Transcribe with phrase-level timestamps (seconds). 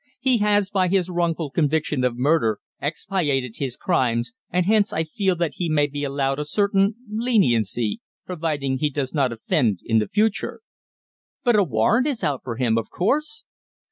[0.19, 5.35] He has, by his wrongful conviction of murder, expiated his crimes, and hence I feel
[5.35, 10.61] that he may be allowed a certain leniency, providing he does not offend in future."
[11.43, 13.43] "But a warrant is out for him, of course?"